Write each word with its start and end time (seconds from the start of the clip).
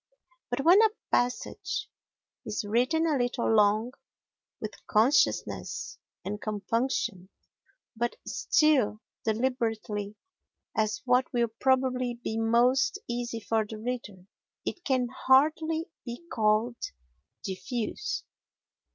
But 0.49 0.61
when 0.65 0.81
a 0.81 0.89
passage 1.11 1.87
is 2.43 2.65
written 2.65 3.05
a 3.05 3.19
little 3.19 3.47
long, 3.55 3.91
with 4.59 4.73
consciousness 4.87 5.99
and 6.25 6.41
compunction 6.41 7.29
but 7.95 8.15
still 8.25 8.99
deliberately, 9.25 10.15
as 10.75 11.03
what 11.05 11.31
will 11.31 11.49
probably 11.59 12.15
be 12.23 12.35
most 12.39 12.97
easy 13.07 13.41
for 13.41 13.63
the 13.63 13.77
reader, 13.77 14.25
it 14.65 14.83
can 14.83 15.07
hardly 15.27 15.85
be 16.03 16.19
called 16.33 16.77
diffuse. 17.43 18.23